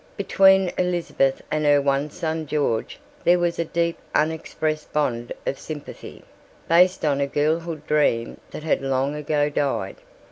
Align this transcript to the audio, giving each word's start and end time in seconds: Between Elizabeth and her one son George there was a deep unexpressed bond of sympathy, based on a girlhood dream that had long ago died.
Between 0.17 0.71
Elizabeth 0.79 1.43
and 1.51 1.63
her 1.63 1.79
one 1.79 2.09
son 2.09 2.47
George 2.47 2.97
there 3.23 3.37
was 3.37 3.59
a 3.59 3.65
deep 3.65 3.99
unexpressed 4.15 4.91
bond 4.91 5.31
of 5.45 5.59
sympathy, 5.59 6.23
based 6.67 7.05
on 7.05 7.21
a 7.21 7.27
girlhood 7.27 7.85
dream 7.85 8.39
that 8.49 8.63
had 8.63 8.81
long 8.81 9.13
ago 9.13 9.47
died. 9.47 9.97